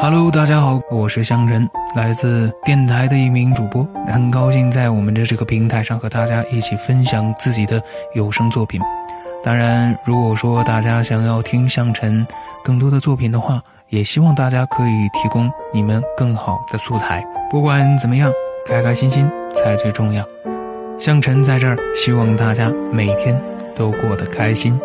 [0.00, 7.82] Hello，大家好，我是香晨，来自电台的一名主播，很高兴在我们的这个平台上和大家一起分享自己的
[8.14, 8.80] 有声作品。
[9.42, 12.24] 当然，如果说大家想要听香晨
[12.62, 17.20] 更多的作品的话，也希望大家可以提供你们更好的素材。
[17.50, 18.30] 不管怎么样，
[18.68, 20.24] 开开心心才最重要。
[21.00, 23.36] 向晨在这儿，希望大家每天
[23.74, 24.78] 都过得开心。